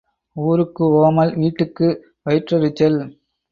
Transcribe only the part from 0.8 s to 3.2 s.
ஓமல் வீட்டுக்கு வயிற்றெரிச்சல்.